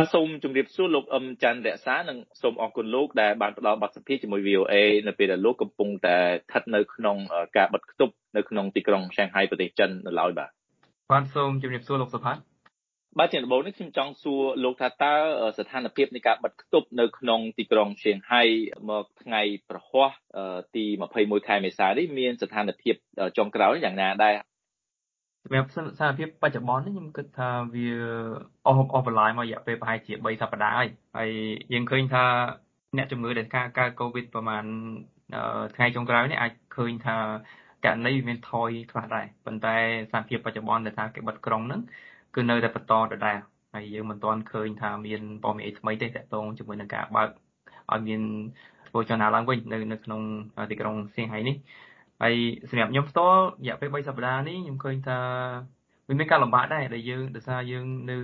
[0.00, 4.74] បាទសូមជម្រាបសួរលោកអឹមច័ន្ទរក្សានិងសូមអរគុណលោកដែលបានផ្ដល់បទសម្ភាសន៍ជាមួយ VOA
[5.06, 7.16] នៅពេលដែលលោកកំពុងតែស្ថិតនៅក្នុង
[7.56, 10.50] ការបិទគប់នៅក្នុងទីក្រុងឆាងហៃប្រទេសចិននៅឡើយបាទ
[11.12, 12.36] បាទសូមជម្រាបសួរលោកសុផាត
[13.18, 15.14] បាទជាដំបូងនេះខ្ញុំចង់សួរលោកថាតើ
[15.58, 18.42] ស្ថានភាពនៃការបិទគប់នៅក្នុងទីក្រុងឈៀងហៃ
[18.90, 20.10] មកថ្ងៃប្រហ័ស
[20.76, 20.84] ទី
[21.16, 22.94] 21ខែមេសានេះមានស្ថានភាព
[23.38, 24.34] ចុងក្រោយយ៉ាងណាដែរ
[25.44, 27.44] សម្រាប់ស្ថានភាពបច្ចុប្បន្ននេះខ្ញុំគិតថា
[27.74, 27.82] វា
[28.64, 31.30] អស់អស់បន្លាយមករយៈពេលប្រហែលជា3សប្តាហ៍ហើយហើយ
[31.72, 32.20] យើងឃើញថា
[32.96, 34.64] អ្នកជំងឺដែលការកើតកូវីដប្រហែល
[35.74, 37.16] ថ្ងៃចុងក្រោយនេះអាចឃើញថា
[37.84, 39.70] ករណីមានថយខ្លះដែរប៉ុន្តែ
[40.06, 41.80] ស្ថានភាពបច្ចុប្បន្នដែលថាគេបិទក្រុងហ្នឹង
[42.34, 43.36] គឺនៅតែបន្តដដែល
[43.72, 47.28] ហើយយើងមិនទាន់ឃើញថាមានព័ត៌មានអីថ្មីទេតាក់ទងជាមួយនឹងការបើក
[47.92, 48.20] ឲ្យមាន
[48.88, 50.22] ធ្វើចលនាឡើងវិញនៅនៅក្នុង
[50.70, 51.56] ទីក្រុងសៀងហៃនេះ
[52.22, 52.34] ហើយ
[52.70, 55.18] សម្រាប់ខ្ញុំផ្ទាល់រយៈពេល3សប្តាហ៍នេះខ្ញុំឃើញថា
[56.08, 58.16] វាមានការលំបាកដែរដែលយើងដោយសារយើងនៅ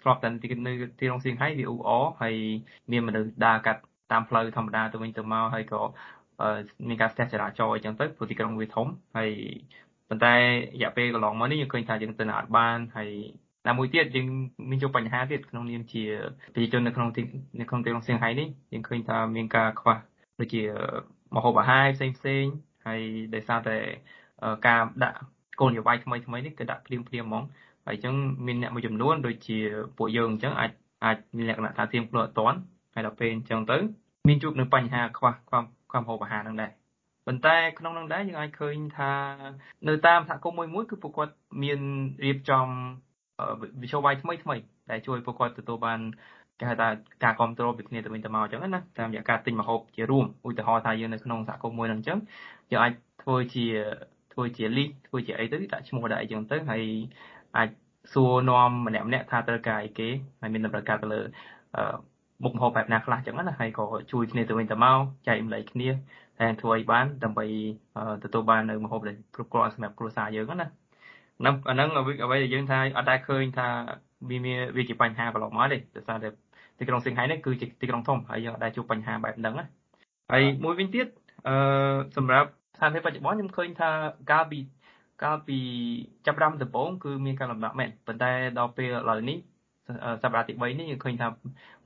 [0.00, 2.34] ធ្លាប់តែទីនៅទីក្រុងសៀងហៃវាអ៊ូអរហើយ
[2.92, 3.80] មានមនុស្សដើរកាត់
[4.12, 5.80] តាមផ្លូវធម្មតាទៅវិញទៅមកហើយក៏
[6.88, 9.30] មានការស្ទះចរាចរណ៍អញ្ចឹងទៅព្រោះទីក្រុងវាធំហើយ
[10.08, 10.40] ប៉ុន្តែរ
[10.82, 13.10] យៈពេលកន្លងមកនេះយើងឃើញថាយើងទៅណាត់បានហើយ
[13.68, 14.26] ណាមួយទៀតយើង
[14.70, 16.02] មានជួបបញ្ហាទៀតក្នុងនាមជា
[16.54, 17.22] ប្រជាជននៅក្នុងទី
[17.60, 19.96] នៅក្នុងទីក្រុងសៀងហៃនេះយើងឃើញថាមានការខ្វះ
[20.38, 20.62] ដូចជា
[21.34, 22.44] មហូបអាហារផ្សេងផ្សេង
[22.86, 23.00] ហើយ
[23.34, 23.76] ដោយសារតែ
[24.66, 25.18] ការដាក់
[25.60, 27.44] គោលនយោបាយថ្មីថ្មីនេះគឺដាក់ភ្លាមភ្លាមហ្មង
[27.86, 28.14] ហើយអញ្ចឹង
[28.46, 29.58] មានអ្នកមួយចំនួនដូចជា
[29.96, 30.70] ពួកយើងអញ្ចឹងអាច
[31.04, 32.58] អាចមានលក្ខណៈថាទៀងខ្លួនអត់តាន់
[32.94, 33.78] ហើយដល់ពេលអញ្ចឹងទៅ
[34.28, 36.70] មានជួបនឹងបញ្ហាខ្វះខ្វះខ្វះម្ហូបអាហារហ្នឹងដែរ
[37.26, 39.12] ប៉ុន្តែក្នុងនោះដែរយើងអាចឃើញថា
[39.88, 41.80] នៅតាមសហគមន៍មួយមួយគឺពួកគាត់មាន
[42.24, 42.66] រៀបចំ
[43.60, 44.56] វិទ្យាវាយថ្មីថ្មី
[44.90, 46.00] ដែលជួយពួកគាត់ទទួលបាន
[46.58, 46.88] គេហៅថា
[47.22, 52.18] ការគ្រប់គ្រងពីគ្នាទៅវិញទៅមកអញ្ចឹងណាតាមរយៈការទិញម្ហូបជារួមឧទាហរណ៍ថាយើងនៅក្នុងសហគមន៍មួយហ្នឹងអញ្ចឹង
[52.70, 53.66] យើងអាចធ្វើជា
[54.32, 56.82] ធ្វើជាលីកធ្វើជាអីទៅដាក់ឈ្មោះដាក់អីចឹងទៅហើយ
[57.56, 57.68] អាច
[58.12, 60.08] សួរនាំម្នាក់ម្នាក់ថាត្រូវការអីគេ
[60.40, 61.20] ហើយមានតម្រូវការទៅលើ
[62.42, 65.88] មុខម្ហូបបែបណាខ្លះចឹងណាហើយក៏ជួយគ្នាទៅវិញទៅមកចែករំលែកគ្នា
[66.38, 67.44] តែធ្វើឲ្យបានដើម្បី
[68.24, 70.66] ទទួលបាននៅម្ហូបដែលគ្រប់គ្រាន់សម្រាប់គ្រួសារយើងណា
[71.40, 73.66] ហ្នឹងអាហ្នឹងអ្វីដែលយើងថាអត់ដែលឃើញថា
[74.30, 76.28] វាមានវាជាបញ្ហាកន្លងមកទេដោយសារតែ
[76.78, 79.66] ទីក្រុងសៀងហៃនេះគឺជាទីក្រុងធំហើយយើងអត់ដែលជួបបញ្ហាបែបហ្នឹងណា
[80.32, 81.06] ហើយមួយវិញទៀត
[81.48, 81.54] អឺ
[82.16, 83.90] សម្រាប់ស្ថានភាពបច្ចុប្បន្នខ្ញុំឃើញថា
[84.30, 84.58] កាលពី
[85.22, 85.58] កាលពី
[86.26, 89.38] ចាប់ដើមដំបូងគឺមានការលំបាកមែនប៉ុន្តែដល់ពេលឥឡូវនេះ
[90.22, 91.28] សប្តាហ៍ទី3នេះយើងឃើញថា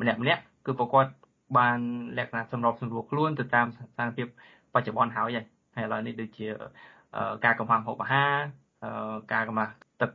[0.00, 1.06] ម្នាក់ម្នាក់គឺប្រកប
[1.59, 1.78] បាន
[2.19, 4.26] លក្ខណៈសម្របសម្រួលខ្លួនទៅតាមស្ថានភាព
[4.75, 5.38] បច្ចុប្បន្នហើយ
[5.76, 6.47] ហើយឥឡូវនេះដូចជា
[7.44, 8.32] ការកំហាំងហូបអាហារ
[9.32, 10.10] ការកម្រាស់ទឹក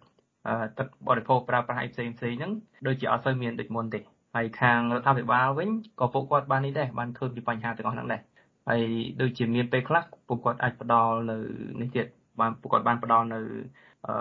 [0.79, 2.51] ទឹកបរិភោគប្រើប្រាស់ឯផ្សេងផ្សេងហ្នឹង
[2.87, 3.99] ដូចជាអត់សូវមានដូចមុនទេ
[4.35, 8.21] ហើយខាងរដ្ឋាភិបាលវិញក៏ពួកគាត់បាននេះដែរបានឃើញពីបញ្ហាទាំងអស់ហ្នឹងដែរ
[8.67, 8.81] ហើយ
[9.21, 11.33] ដូចជាមានពេលខ្លះពួកគាត់អាចផ្ដល់នៅ
[11.81, 12.05] នេះទៀត
[12.39, 13.37] បានពួកគាត់បានផ្ដល់នៅ
[14.05, 14.11] អឺ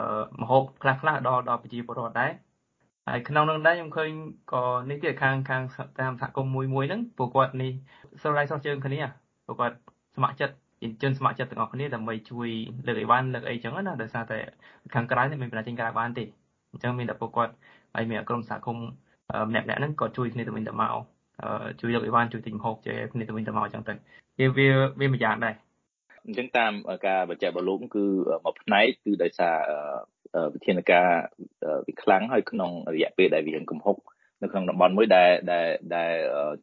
[0.40, 2.30] មហូបខ្លះខ្លះដល់ដល់ប្រជាពលរដ្ឋដែរ
[3.06, 4.10] ហើយក្នុងនោះដែរខ្ញុំឃើញ
[4.52, 4.56] ក៏
[4.88, 5.62] នេះទៀតខាងខាង
[5.98, 7.70] តាមសហគមន៍មួយមួយហ្នឹងពួកគាត់នេះ
[8.22, 8.98] ស្រឡាញ់សោះជើងគ្នា
[9.46, 9.76] ពួកគាត់
[10.16, 10.54] ស្ម័គ្រចិត្ត
[11.02, 12.48] ជនស្ម័គ្រចិត្តទាំងអស់គ្នាដើម្បីជួយ
[12.86, 14.38] លើកអីវ៉ាន់លើកអីចឹងណាដោយសារតែ
[14.94, 16.24] ខាងក្រៅនេះមិនបានចេញក្រៅបានទេ
[16.70, 17.52] អញ្ចឹងមានតែពួកគាត់
[17.94, 18.86] ហើយមានក្រុមសហគមន៍
[19.48, 20.96] ម្នាក់ម្នាក់ហ្នឹងក៏ជួយគ្នាទៅវិញទៅមក
[21.80, 23.94] ជួយលើកអីវ៉ាន់ជួយទិញម្ហូបជួយគ្នាទៅវិញទៅមកអញ្ចឹងទៅ
[24.38, 24.68] វាវា
[25.00, 25.54] វាម្យ៉ាងដែរ
[26.26, 26.72] អញ្ចឹងតាម
[27.06, 28.04] ការបញ្ជាក់របស់លោកគឺ
[28.44, 29.56] មួយផ្នែកគឺដោយសារ
[30.54, 31.08] វិធានការ
[31.86, 33.96] វាខ្លាំងហើយក្នុងរយៈពេលដែលវាកំហុក
[34.42, 35.66] នៅក្នុងតំបន់មួយដែលដែល
[35.96, 36.12] ដែល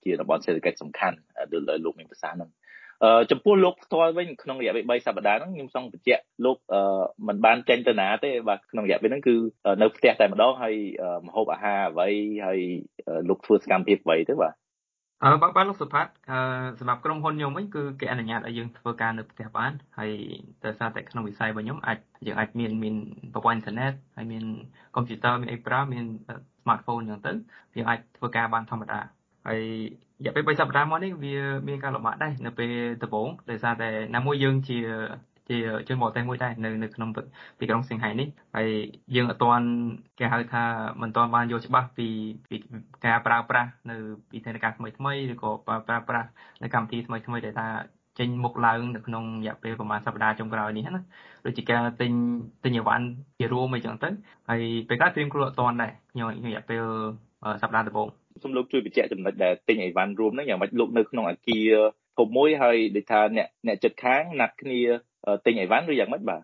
[0.04, 1.18] ជាតំបន់សេដ្ឋកិច្ចសំខាន់
[1.52, 2.50] ដូចលោកមានប្រសាសន៍ហ្នឹង
[3.32, 6.58] ចំពោះលោកផ្ទាល់វិញក្នុងរយៈពេល3សប្តាហ៍ហ្នឹងខ្ញុំចង់បញ្ជាក់លោក
[7.28, 9.36] មិនបានចេញទៅណាទេបាទក្នុងរយៈពេលហ្នឹងគឺ
[9.82, 10.76] នៅផ្ទះតែម្ដងហើយ
[11.28, 12.10] ម្ហូបអាហារអ្វី
[12.46, 12.60] ហើយ
[13.30, 14.54] លោកធ្វើសកម្មភាពអ្វីទៅបាទ
[15.24, 16.40] អឺបាទបាទលោកសុផាតអឺ
[16.80, 20.12] សម្រាប់ក្រុមហ៊ុនខ្ញុំវិញគឺគេអនុញ្ញាតឲ្យយើងធ្វើការនៅផ្ទះបានហើយ
[20.66, 22.96] ដោយសារតែក្នុងវិស័យរបស់ខ្ញុំអាចយើងអាចមានមាន
[23.34, 24.44] ប្រព័ន្ធអ៊ីនធឺណិតហើយមាន
[24.96, 26.06] កុំព្យូទ័រមានអីប្រើមាន
[26.62, 27.38] smartphone អញ្ចឹង
[27.74, 29.00] ទៅយើងអាចធ្វើការបានធម្មតា
[29.50, 29.64] ហើយ
[30.22, 31.36] រយៈពេល3សប្តាហ៍មកនេះវា
[31.68, 32.72] មានការលំបាកដែរនៅពេល
[33.04, 34.78] ដំបូងដោយសារតែណាមួយយើងជា
[35.50, 37.10] ជាជនបរទេសមួយដែរនៅនៅក្នុង
[37.60, 38.70] ទីក្រុងសៀងហៃនេះហើយ
[39.16, 39.68] យើងអត់ទាន់
[40.20, 40.64] គេហៅថា
[41.02, 42.08] មិនទាន់បានយល់ច្បាស់ពី
[42.50, 42.56] ពី
[43.06, 43.96] ការប្រើប្រាស់នៅ
[44.34, 46.30] វិធានការថ្មីថ្មីឬក៏ប្រើប្រាស់
[46.64, 47.68] នៅកម្មវិធីថ្មីថ្មីដែលថា
[48.20, 51.02] ចេញមុខឡើងនៅក្នុងរយៈពេលប្រហែលសប្តាហ៍ចុងក្រោយនេះណា
[51.46, 52.12] ដូចជាការទិញ
[52.64, 53.06] ទិញអីវ៉ាន់
[53.40, 54.10] ជារួមអីចឹងទៅ
[54.50, 56.84] ហើយពេលខ្លះត្រៀមខ្លួនអត់ទាន់ដែរខ្ញុំរយៈពេល
[57.62, 58.08] សប្តាហ៍ដំបូង
[58.44, 61.72] សូមលោកជួយបញ្ជាក់ចំណុចដែលទិញអីវ៉ាន់រួមហ្នឹងយ៉ាងម៉េចលោកនៅក្នុងអាគារ
[62.20, 64.80] ធំមួយហើយដូចថាអ្នកអ្នកចិត្តខាងណាត់គ្នា
[65.46, 66.42] ទិញអីវ៉ាន់ឬយ៉ាងម៉េចបាទ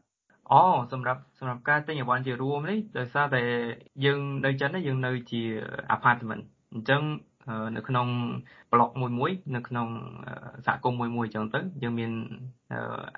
[0.51, 0.61] អូ
[0.93, 3.41] សម្រាប់សម្រាប់ការទិញអីវ៉ាន់ជារួមនេះដោយសារតែ
[4.05, 5.41] យើងនៅចិននេះយើងនៅជា
[5.95, 6.43] apartment
[6.73, 7.01] អញ្ចឹង
[7.77, 8.07] នៅក្នុង
[8.71, 9.87] ប្លុកមួយមួយនៅក្នុង
[10.65, 12.11] សហគមន៍មួយមួយអញ្ចឹងទៅយើងមាន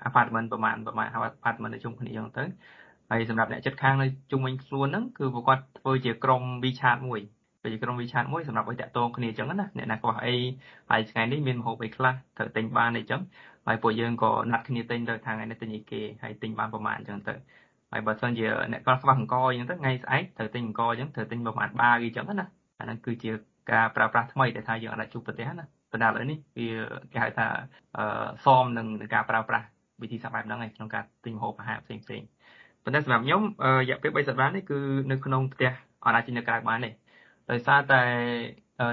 [0.08, 2.44] apartment ប្រហែលប្រហែល apartment នៅជុំគ្នាអញ្ចឹងទៅ
[3.10, 7.20] ហើយសម្រាប់អ្នកចិត្តខាងនៅជុំវិញខ្លួនហ្នឹងគឺពួកគាត់ធ្វើជាក្រុម WeChat មួយ
[7.72, 10.34] ជាក្រុមវិឆាតមួយសម្រាប់ឲ្យតាក់ទងគ្នាអញ្ចឹងណាអ្នកណាខ្វះអី
[10.90, 13.20] ហើយថ្ងៃនេះមានម្ហូបអីខ្លះត្រូវទិញបានអីចឹង
[13.66, 17.34] ហើយពួកយើងក៏ណាត់គ្នាទិញទៅថាថ្ងៃនេះទិញអីគេហើយទិញបានប្រមាណអញ្ចឹងទៅ
[17.92, 22.46] ហើយបើសិនជាអ្នកគាត់ខ្វះអង្គអញ្ចឹងទៅថ្ងៃស្អែកត្រូវទិញអង្គអញ្ចឹងត្រូវទិញប្រមាណបាអីចឹងណា
[22.78, 23.30] អាហ្នឹងគឺជា
[23.72, 26.68] ការប្រើប្រាស់ថ្មីដែលថាយើងអាចជួបប្រទេសណាប៉ុន្តែឥឡូវនេះវា
[27.12, 27.46] គេហៅថា
[28.44, 29.66] សមនឹងការប្រើប្រាស់
[30.02, 32.22] វិធីសាស្ត្របែបហ្នឹងឯងក្នុងការទិញម្ហូបអាហារផ្សេងផ្សេង
[32.84, 33.42] ប៉ុន្តែសម្រាប់ខ្ញុំ
[33.80, 34.78] រយៈពេល3សប្តាហ៍នេះគឺ
[35.10, 35.70] នៅក្នុងផ្ទះ
[36.04, 36.90] អត់អាចចេញនៅក្រៅបានទេ
[37.50, 38.02] ដោយសារតែ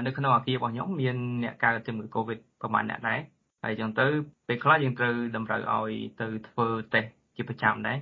[0.06, 3.20] នៅក្នុងអាគាររបស់ខ្ញុំមានអ្នកកើតជំងឺ Covid ប្រហែលអ្នកដែរ
[3.62, 4.06] ហើយអញ្ចឹងទៅ
[4.48, 7.98] ពេលខ្លះយើងត្រូវតម្រូវឲ្យទៅធ្វើតេស្តជាប្រចាំដែរ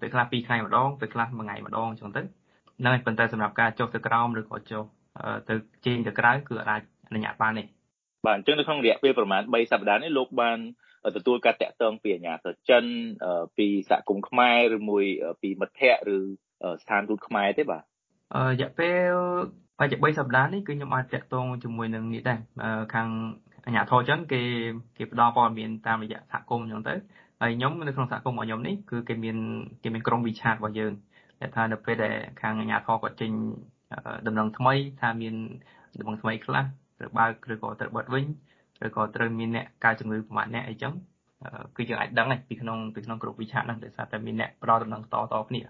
[0.00, 2.22] ពេលខ្លះ2ថ្ងៃម្ដងពេលខ្លះមួយថ្ងៃម្ដងអញ្ចឹងទៅ
[2.80, 4.82] ហ្នឹងហើយប៉ុន្តែសម្រាប់ការចុះទៅក្រោមឬក៏ចុះ
[5.48, 5.54] ទៅ
[5.86, 7.64] ចេញទៅក្រៅគឺអាចអនុញ្ញាតបានទេ
[8.26, 10.58] បាទអញ្ចឹងនៅក្នុងរយៈពេលប្រហែល3សប្តាហ៍នេះលោកបាន
[11.16, 12.84] ទទួលការតាក់ទងពីអាជ្ញាធរចិន
[13.58, 15.04] ពីសហគមន៍ខ្មែរឬមួយ
[15.42, 16.18] ពីមិត្តភ័ក្តិឬ
[16.82, 19.12] ស្ថានទូតខ្មែរទេបាទរយៈពេល
[19.78, 22.38] ប្រហែលជា3សប្តាហ៍នេះគឺខ្ញុំអាចតាក់ទងជាមួយនឹងនេះដែរ
[22.94, 23.08] ខាង
[23.64, 24.40] អាជ្ញាធរចិនគេ
[24.96, 26.94] គេផ្ដល់ព័ត៌មានតាមរយៈសហគមន៍អញ្ចឹងទៅ
[27.40, 29.36] ហើយខ្ញុំនៅក្នុងសហគមន៍របស់ខ្ញុំនេះគឺគេមាន
[29.82, 30.92] គេមានក្រុមវិឆាតរបស់យើង
[31.40, 33.30] ដែលថានៅពេលដែលខាងអាជ្ញាធរគាត់ចេញ
[34.26, 35.34] ដំណឹងថ្មីថាមាន
[35.98, 36.64] ដំណឹងថ្មីខ្លះ
[36.98, 38.24] ត្រូវបើកឬក៏ត្រូវបិទវិញ
[38.86, 40.92] ឬក៏ត្រូវមានអ្នកកើតជំងឺប្រមាណអ្នកអីចឹង
[41.76, 45.60] គឺយើងអាចដឹងពីក្នុងពីក្នុងក្រុមវិឆាតហ្នឹងដោយសារតែមានអ្នកផ្ដល់ដំណឹងតតគ្នា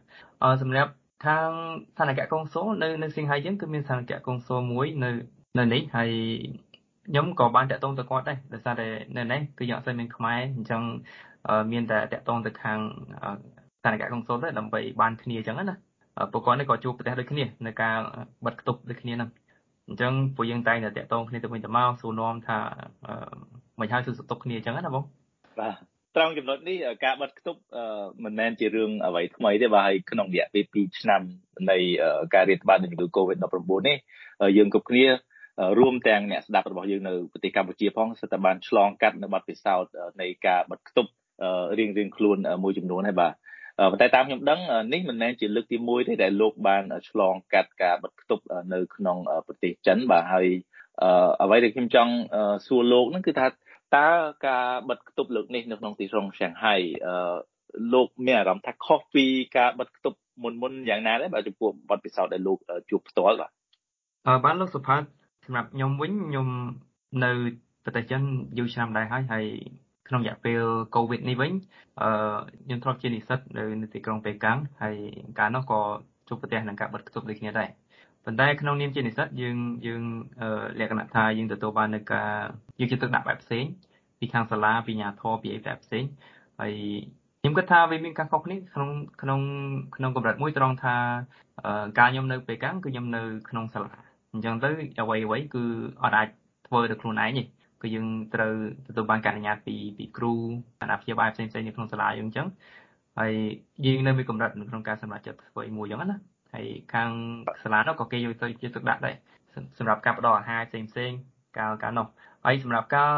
[0.63, 0.91] សម្រាប់
[1.25, 1.51] ខាង
[1.95, 5.11] ស្ថានភាពកុងស៊ុលនៅនៅសៀងហៃយើងគឺមានស្ថានភាពកុងស៊ុលមួយនៅ
[5.59, 6.11] នៅនេះហើយ
[7.07, 8.87] ខ្ញុំក៏បានតាក់ទងទៅគាត់ដែរដោយសារតែ
[9.17, 10.83] នៅនេះគឺយើងអត់សូវមានខ្មែរអញ្ចឹង
[11.73, 12.79] មានតែតាក់ទងទៅខាង
[13.79, 15.77] ស្ថានភាពកុងស៊ុលទៅដើម្បីបានគ្នាអញ្ចឹងណា
[16.33, 17.97] ពួកគាត់នេះក៏ជួបប្រទេសដូចគ្នានៅការ
[18.47, 19.31] បិទគប់ដូចគ្នាហ្នឹង
[19.89, 22.59] អញ្ចឹងពួកយើងតែងតែតាក់ទងគ្នាទៅវិញទៅមកសួរនាំថា
[23.81, 25.05] មិនហើយសួរសុខទុក្ខគ្នាអញ្ចឹងណាបង
[25.59, 27.61] បាទ ត្រង់ចំណុចនេះការបិទគប់
[28.25, 31.21] មិនមែនជារឿងអ្វីថ្មីទេបាទហើយក្នុងរយៈពេល2ឆ្នាំ
[31.71, 31.79] នៃ
[32.35, 33.57] ការរាតត្បាតនៃជំងឺ Covid-19
[33.89, 33.97] នេះ
[34.57, 35.07] យើងគ្រប់គ្នា
[35.79, 39.93] រួមទាំងអ្នកស្ដាប់របស់យើងនៅប្រទេសកម្ពុជាផងសិតតែបានឆ្លងកាត់នៅបទពិសោធន៍
[40.23, 41.11] នៃការបិទគប់
[41.79, 43.33] រៀងរៀងខ្លួនមួយចំនួនហើយបាទ
[43.91, 44.61] ប៉ុន្តែតាមខ្ញុំដឹង
[44.93, 50.49] នេះមិនមែនជាលើកទី1ទេដែលលោកបានឆ្លងកាត់ការបិទគប់នៅក្នុងប្រទេសចិនបាទហើយ
[51.43, 52.13] អ្វីដែលខ្ញុំចង់
[52.67, 53.47] សួរលោកហ្នឹងគឺថា
[53.95, 54.09] តើ
[54.47, 56.75] ការបិទគប់លើកនេះនៅក្នុងទីក្រុងសៀងហៃ
[57.93, 59.25] លោកមានអារម្មណ៍ថាខុសពី
[59.57, 62.59] ការបិទគប់មុនមុនយ៉ាងណាដែរបើចំពោះបទពិសោធន៍ដែលលោក
[62.91, 63.51] ជួបផ្ទាល់បាទ
[64.27, 65.03] អឺបានលោកសុផាត
[65.45, 66.49] សម្រាប់ខ្ញុំវិញខ្ញុំ
[67.25, 67.31] នៅ
[67.85, 68.23] ប្រទេសចិន
[68.59, 69.45] យូរឆ្នាំដែរហើយហើយ
[70.09, 70.61] ក្នុងរយៈពេល
[70.95, 71.53] COVID នេះវិញ
[72.01, 72.09] អឺ
[72.65, 73.41] ខ្ញុំធ្លាប់ជានិស្សិត
[73.83, 74.97] នៅទីក្រុងប៉េកាំងហើយ
[75.39, 75.81] កាលនោះក៏
[76.29, 77.69] ជួបប្រទះនឹងការបិទគប់ដូចគ្នាដែរ
[78.27, 79.57] ប៉ុន្តែក្នុងនាមជានិស្សិតយើង
[79.87, 80.03] យើង
[80.81, 82.31] លក្ខណៈថាយើងទទួលបាននៅការ
[82.81, 83.65] យកចិត្តទុកដាក់បែបផ្សេង
[84.19, 86.05] ពីខាងសាលាពីអាជ្ញាធរពីអីបែបផ្សេង
[86.61, 86.75] ហើយ
[87.41, 88.91] ខ្ញុំគិតថាវាមានការខុសគ្នាក្នុង
[89.23, 89.41] ក្នុង
[89.97, 90.97] ក្នុងកម្រិតមួយត្រង់ថា
[91.99, 93.93] ការខ្ញុំនៅពេលកាំងគឺខ្ញុំនៅក្នុងសាលា
[94.33, 94.69] អញ្ចឹងទៅ
[95.01, 95.65] អ្វីអ្វីគឺ
[96.03, 96.29] អត់អាច
[96.67, 97.43] ធ្វើដោយខ្លួនឯងទេ
[97.83, 98.53] គឺយើងត្រូវ
[98.87, 100.33] ទទួលបានការអនុញ្ញាតពីពីគ្រូ
[100.81, 102.47] អាណាព្យាបាលផ្សេងផ្សេងនៅក្នុងសាលាយើងអញ្ចឹង
[103.19, 103.33] ហើយ
[103.87, 107.11] យើងនៅមានកម្រិតក្នុងការសម្រេចចិត្តធ្វើអីមួយអញ្ចឹងណា ហើយខាង
[107.63, 109.15] សាលានោះក៏គេយកទៅជាទឹកដាក់ដែរ
[109.79, 111.11] សម្រាប់ការផ្ដល់អាហារផ្សេងផ្សេង
[111.59, 112.07] កាលកាលនោះ
[112.45, 113.13] ហើយសម្រាប់ការ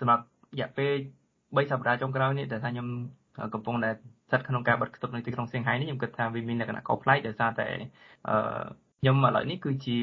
[0.00, 0.24] សម្រាប់
[0.54, 0.92] រយៈពេល
[1.34, 2.86] 3សប្តាហ៍ចុងក្រោយនេះដែលថាខ្ញុំ
[3.54, 7.66] កំពុងតែស្ថិតក្នុងការបិទគប់នៅទីក្រុងសៀងហៃនេះខ្ញុំគិតថាវាមានលក្ខណៈខុសប្លែកដោយសារតែ
[8.28, 8.34] អឺ
[9.00, 9.96] ខ្ញុំឥឡូវនេះគឺជា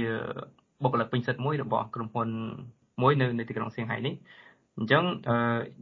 [0.83, 2.29] បុគ្គលិកពេញសិទ្ធិមួយរបស់ក្រុមហ៊ុន
[3.01, 4.13] មួយនៅនៅទីក្រុងសៀងហៃនេះ
[4.77, 5.03] អញ្ចឹង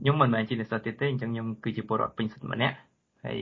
[0.02, 2.76] ខ្ញុំមិនមែនជានិស្សិតទៀតទេអញ្ចឹងខ្ញុំគឺជាពលរដ្ឋពេញសិទ្ធិម្នាក់
[3.26, 3.40] ហើយ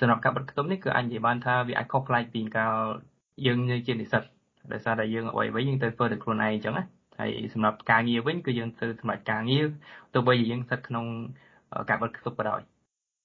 [0.00, 2.74] សម្រាប់ការបិទខ្ទប់នេះគឺអាចនិយាយបានថាវាអាចខុសប្លែកពីកាល
[3.46, 4.22] យើងជានិស្សិត
[4.72, 6.84] ដោយសារតែយើងអ្វីអ្វីយើងទៅធ្វើដោយខ្លួនឯងអញ្ចឹងណា
[7.18, 9.66] ហើយសម្រាប់ការងារវិញគឺយើងទៅសម្រាប់ការងារ
[10.14, 11.06] ទោះបីជាយើងស្ថិតក្នុង
[11.90, 12.60] ការបិទខ្ទប់ក៏ដោយ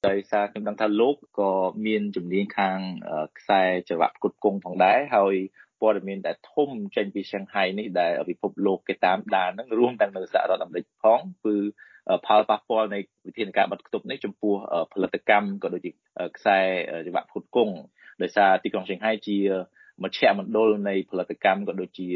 [0.07, 1.51] ដោយសារខ្ញុំដឹងថាលោកក៏
[1.85, 2.77] មានជំនាញខាង
[3.39, 5.35] ខ្សែចង្វាក់ផ្គត់ផ្គង់ផងដែរហើយ
[5.81, 11.55] ព័ត៌មានដែលធំចេញពីសៀងហៃនេះដែលពិភពលោកគេតាមដានហ្នឹងរួមទាំងនៅសហរដ្ឋអាមេរិកផងគឺ
[12.25, 14.55] ផលប៉ះពាល់នៃវិធានការបិទគប់នេះចំពោះ
[14.93, 15.91] ផលិតកម្មក៏ដូចជា
[16.37, 16.59] ខ្សែ
[17.05, 17.73] ចង្វាក់ផ្គត់ផ្គង់
[18.21, 19.37] ដោយសារទីក្រុងសៀងហៃជា
[20.03, 22.07] មជ្ឈមណ្ឌលនៃផលិតកម្មក៏ដូចជា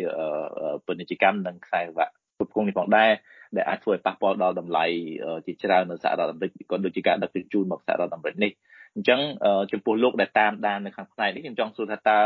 [0.85, 3.11] ពាណិជ្ជកម្មនិងខ្សែសង្វាក់ផ្គត់ផ្គង់នេះផងដែរ
[3.55, 4.85] ដែលអាចធ្វើឲ្យប៉ះពាល់ដល់តម្លៃ
[5.45, 8.51] ជាច្រើននៅសហរដ្ឋអាមេរិកក៏ដូចជាការដឹកជញ្ជូនមកសហរដ្ឋអាមេរិកនេះ
[8.95, 9.19] អញ្ចឹង
[9.71, 12.19] ចំពោះលោកដែលតាមដាននៅខាងផ្នែកនេះខ្ញុំចង់សួរថាតើ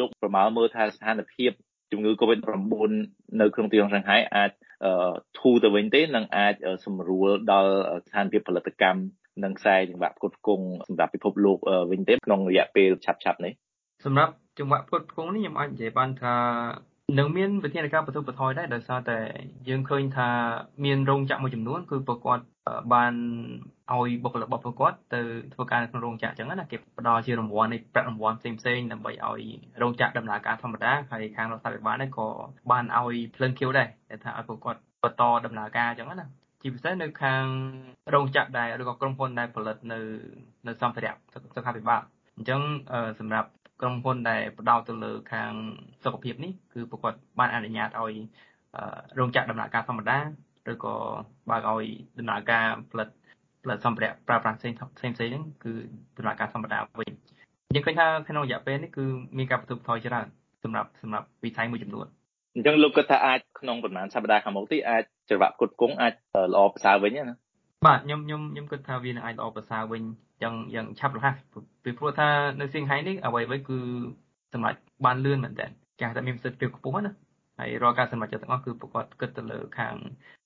[0.00, 1.50] លោកប្រមាលមើលថាស្ថានភាព
[1.92, 2.92] ជំងឺ Covid-19
[3.40, 4.50] នៅក្នុងទីក្រុងសង្ហៃអាច
[5.38, 6.54] ធូរទៅវិញទេនិងអាច
[6.84, 7.72] សម្រួលដល់
[8.06, 9.00] ស្ថានភាពផលិតកម្ម
[9.44, 11.58] និងខ្សែចង្វាក់ផ្គត់ផ្គង់សម្រាប់ពិភពលោក
[11.92, 13.52] វិញទេក្នុងរយៈពេលឆាប់ៗនេះ
[14.04, 16.34] សម្រាប់ចង្វាក់ផ្គត់ផ្គង់នេះខ្ញុំអាចនិយាយបានថា
[17.16, 19.18] នឹងមានវិធានការបន្ទប់បន្ថយដែរដោយសារតែ
[19.68, 20.28] យើងឃើញថា
[20.84, 22.44] មានរោងចក្រមួយចំនួនគឺពួកគាត់
[22.94, 23.14] បាន
[23.92, 25.20] ឲ្យបុគ្គលិករបស់ពួកគាត់ទៅ
[25.54, 29.42] ធ្វើការនៅក្នុងរោងចក្រអញ្ចឹងណាគេផ្ដល់ជារង្វាន់នៃប្រាក់រង្វាន់ផ្សេងផ្សេងដើម្បីឲ្យ
[29.82, 32.26] រោងចក្រដំណើរការធម្មតាហើយខាងរដ្ឋាភិបាលនេះក៏
[32.70, 36.26] បានឲ្យភ្លើងខៀវដែរដែលថាឲ្យពួកគាត់បន្តដំណើរការអញ្ចឹងណា
[36.62, 37.44] ជាពិសេសនៅខាង
[38.14, 40.00] រោងចក្រដែលឬក៏ក្រុមហ៊ុនដែលផលិតនៅ
[40.66, 41.12] នៅសម្ភារៈ
[41.54, 42.02] សុខាភិបាល
[42.36, 42.60] អញ្ចឹង
[43.20, 43.48] សម្រាប់
[43.80, 45.52] ក្រុមហ៊ុនដែលផ្ដោតទៅលើខាង
[46.04, 48.14] សុខភាពនេះគឺពួកគាត់បានអនុញ្ញាតឲ្យ
[49.18, 50.18] រោងចក្រដំណើរការធម្មតា
[50.70, 50.94] ឬក៏
[51.50, 51.86] បើកឲ្យ
[52.18, 53.08] ដំណើរការផលិត
[53.62, 55.72] ផលិតសម្ភារៈប្រើប្រាស់ផ្សេងផ្សេងផ្សេងហ្នឹងគឺ
[56.16, 57.10] ដំណើរការធម្មតាវិញ
[57.74, 59.04] យើងឃើញថាក្នុងរយៈពេលនេះគឺ
[59.38, 60.26] មានការបន្ទុកថយច្រើន
[60.64, 62.06] សម្រាប់សម្រាប់វិស័យមួយចំនួន
[62.54, 66.12] អញ្ចឹងលោកគិតថាអាចក្នុងប្រហែលសប្តាហ៍ខាងមុខទីអាចច្រវាក់ផ្គត់ផ្គង់អាច
[66.54, 67.36] ល្អប្រសើរវិញណា
[67.86, 70.02] បាទខ្ញុំខ្ញុំខ្ញុំគិតថាវានឹងអាចល្អប្រសើរវិញ
[70.42, 71.34] យ៉ាងយ៉ាងឆាប់រហ័ស
[71.84, 72.28] ពីព្រោះថា
[72.60, 73.78] នៅសៀងហៃនេះអ្វីអ្វីគឺ
[74.52, 75.66] សម្រាប់បានលឿនមែនតើ
[75.98, 77.12] គេហៅថាមានប្រសិទ្ធភាពខ្ពស់ណា
[77.58, 79.94] ហើយរាល់ការសម្រេចចិត្តទាំងអស់គឺប្រកបគិតទៅលើខាង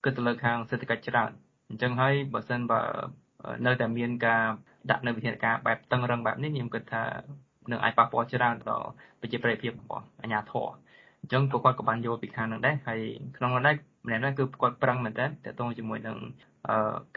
[0.04, 1.30] គិតទៅលើខាងសេដ្ឋកិច្ចច្រើន
[1.68, 2.80] អញ្ចឹងហើយបើសិនបើ
[3.66, 4.44] នៅតែមានការ
[4.90, 7.04] ដាក់នៅវិធានការបែបតឹងរឹងបែបនេះខ្ញុំគិតថា
[7.70, 8.88] នឹងអាចប៉ះពាល់ច្រើនដល់
[9.20, 10.68] ប្រជាប្រិយភាពរបស់អាជ្ញាធរ
[11.20, 13.00] អញ្ចឹងពួកគាត់ក៏បានយល់ពីខាងហ្នឹងដែរហើយ
[13.36, 16.16] ក្នុងនោះដែរម្នាក់ហ្នឹងគឺគាត់ប្រឹងមែនតើតកតងជាមួយនឹង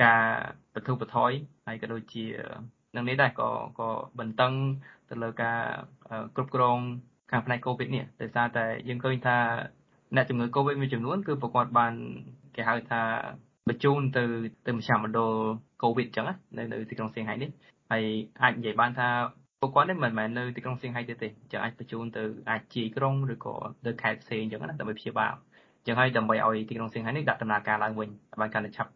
[0.04, 0.24] ការ
[0.76, 1.32] បទុបថយ
[1.68, 2.26] ហើយក៏ដូចជា
[2.96, 3.50] នឹងនេះដែរក៏
[3.80, 4.54] ក៏បន្តឹង
[5.10, 5.60] ទៅលើការ
[6.36, 6.80] គ្រប់គ្រង
[7.32, 9.38] ខាងផ្នែក COVID នេះដោយសារតែយើងឃើញថា
[10.16, 11.94] អ្នកជំងឺ COVID មួយចំនួនគឺប្រកបបាន
[12.56, 13.02] គេហៅថា
[13.70, 14.24] បញ្ជូនទៅ
[14.68, 15.34] ទៅមជ្ឈមណ្ឌល
[15.82, 16.26] COVID អញ្ចឹង
[16.58, 17.50] នៅនៅទីក្រុងសៀងហៃនេះ
[17.92, 18.04] ហើយ
[18.42, 19.08] អាចនិយាយបានថា
[19.60, 25.34] ពួកគាត់នេះមិនមែននៅទីក្រុងសៀងហៃទេទេអញ្ចឹងអាចបញ្ជូនទៅអាចជាយក្រុងឬក៏ទៅខេត្តផ្សេងអញ្ចឹងណាដើម្បីព្យាបាល
[25.80, 28.10] អញ្ចឹងហើយដើម្បីឲ្យទីក្រុងសៀងហៃនេះដាក់ដំណើរការឡើងវិញ
[28.42, 28.92] បានកាន់តែឆាប់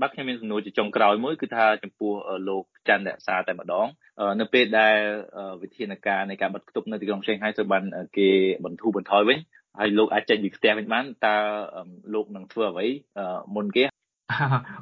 [0.00, 2.12] បាទខ្ញុំមានសំណួរជាចុងក្រោយមួយគឺថាចំពោះ
[2.48, 3.86] លោកច័ន្ទរក្សាតែម្ដង
[4.40, 4.96] នៅពេលដែល
[5.62, 7.84] វិធានការនៃការបិទគប់នៅទីក្រុងឆេងហៃត្រូវបាន
[8.16, 8.28] គេ
[8.64, 9.38] បន្ធូរបន្ថយវិញ
[9.78, 11.36] ហើយលោកអាចចេញពីផ្ទះវិញបានតើ
[12.14, 12.86] លោកនឹងធ្វើអ្វី
[13.54, 13.84] មុនគេ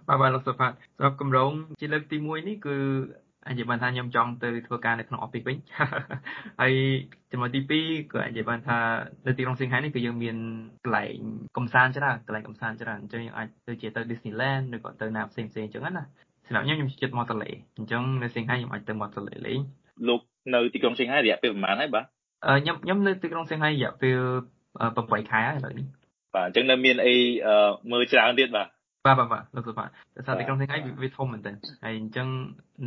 [0.07, 2.77] បាទបាទលោកសុផាតសម្រាប់គម្រោងជាលើកទី1នេះគឺ
[3.49, 5.57] អាចនិយាយបានថាខ្ញុំចង់ទៅធ្វើការនៅក្នុង office វិញ
[6.61, 6.73] ហើយ
[7.33, 8.79] ចំណុចទី2ក៏អាចនិយាយបានថា
[9.27, 10.37] នៅទីក្រុងសៀងហៃនេះគឺយើងមាន
[10.85, 11.19] កន្លែង
[11.57, 16.05] កំសាន្តច្រើនកន្លែងកំសាន្តច្រើនអញ្ចឹងយើងអាចទៅជាទៅ Disneyland ឬក៏ទៅណាផ្សេងផ្សេងអញ្ចឹងណា
[16.47, 19.59] សម្រាប់ខ្ញុំខ្ញុំចិត្តមកទលេអញ្ចឹងនៅសៀងហៃខ្ញុំអាចទៅមកទលេលេង
[20.09, 20.21] លោក
[20.55, 22.05] នៅទីក្រុងសៀងហៃរយៈពេលប្រហែលហើយបាទ
[22.63, 24.19] ខ្ញុំខ្ញុំនៅទីក្រុងសៀងហៃរយៈពេល
[24.75, 25.87] 8ខែហើយឥឡូវនេះ
[26.35, 27.15] បាទអញ្ចឹងនៅមានអី
[27.93, 28.69] មើលច្រើនទៀតបាទ
[29.09, 29.85] បាទបាទបាទលោកសុផា
[30.17, 32.29] ដោយសារទីក្រុងសៀងហៃវាធំមែនទែនហើយអញ្ចឹង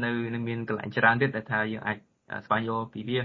[0.04, 1.98] នៅនឹងមានកន្លែងច្រើនទៀតដែលថាយើងអាច
[2.46, 3.20] ស្វែងយល់ពីវា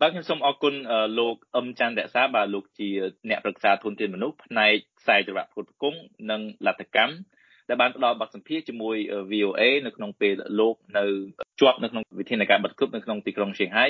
[0.00, 0.74] បាទខ្ញុំសូមអរគុណ
[1.18, 2.88] លោកអឹមច័ន្ទរក្សាបាទលោកជា
[3.28, 5.98] អ្នកប្រឹក្សាធនធានមនុស្សផ្នែកខ្សែចរៈផ្គត់ផ្គង់
[6.30, 7.14] និងលទ្ធកម្ម
[7.68, 8.96] ដែលបានផ្ដល់បទសម្ភាសន៍ជាមួយ
[9.32, 11.04] VOA នៅក្នុងពេលលោកនៅ
[11.60, 13.86] ជាប់នៅក្នុងវិធានការបិទគប់នៅក្នុងទីក្រុងឈៀងហៃ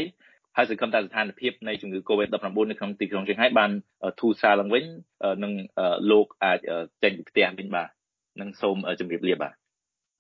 [0.57, 3.71] ហើយសង្ឃឹមថាស្ថានភាពនៃជំងឺ Covid-19 នៅក្នុងទីក្រុងឈៀងហៃបាន
[4.21, 4.85] ធូរសារឡើងវិញ
[5.43, 5.53] និង
[6.11, 6.59] លោកអាច
[7.03, 7.89] ចេញពីផ្ទះវិញបាទ
[8.41, 9.55] នឹងសូមជម្រាបលាបាទ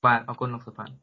[0.06, 0.94] បាទអរគុណលោកសុផាន់